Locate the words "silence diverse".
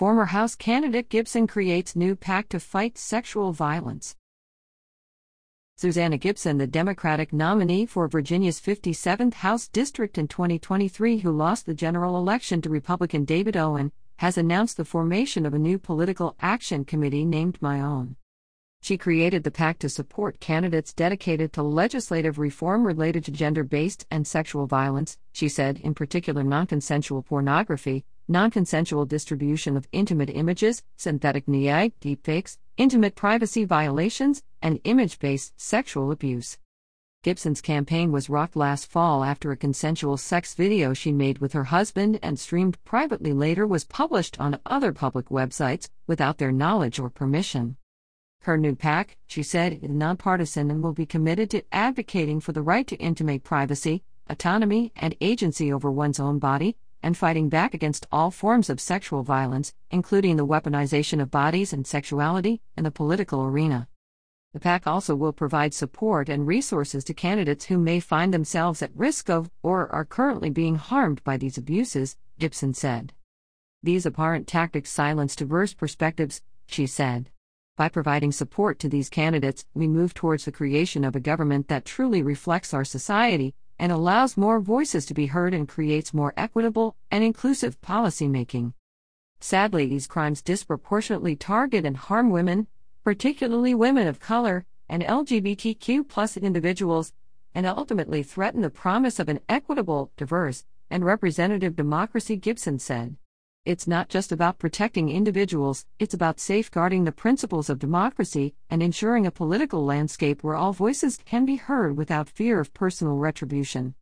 74.90-75.72